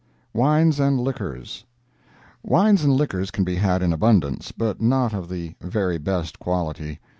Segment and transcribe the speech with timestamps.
[0.47, 1.63] ]WINES AND LIQUORS
[2.41, 6.99] Wines and liquors can be had in abundance, but not of the very best quality.